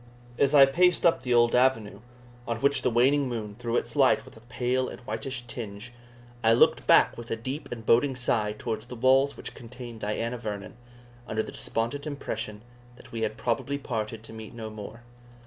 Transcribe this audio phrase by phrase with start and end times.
[0.39, 1.99] As I paced up the old avenue,
[2.47, 5.93] on which the waning moon threw its light with a pale and whitish tinge,
[6.43, 10.39] I looked back with a deep and boding sigh towards the walls which contained Diana
[10.39, 10.75] Vernon,
[11.27, 12.63] under the despondent impression
[12.95, 15.03] that we had probably parted to meet no more.